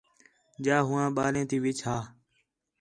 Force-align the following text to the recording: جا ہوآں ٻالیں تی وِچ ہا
جا 0.63 0.77
ہوآں 0.87 1.09
ٻالیں 1.15 1.45
تی 1.49 1.57
وِچ 1.63 1.79
ہا 1.87 1.97